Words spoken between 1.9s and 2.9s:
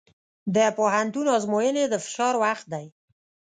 فشار وخت دی.